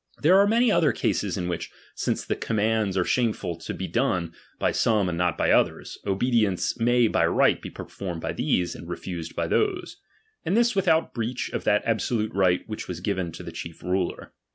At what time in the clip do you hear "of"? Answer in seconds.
11.51-11.65